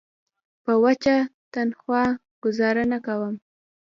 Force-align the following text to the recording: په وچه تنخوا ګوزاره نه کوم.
په 0.63 0.73
وچه 0.83 1.15
تنخوا 1.53 2.03
ګوزاره 2.43 2.83
نه 2.91 2.99
کوم. 3.05 3.35